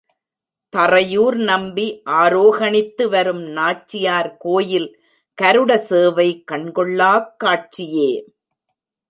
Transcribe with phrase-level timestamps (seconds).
[0.75, 2.01] தறையூர் நம்பி
[2.05, 4.99] ஆரோகணித்து வரும் நாச்சியார் கோயில்
[5.41, 8.23] கருடசேவை கண்கொள்ளாக் காட்சியே.